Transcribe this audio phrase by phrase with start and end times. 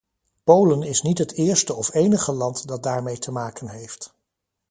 [0.43, 4.13] Polen is niet het eerste of enige land dat daarmee te maken heeft.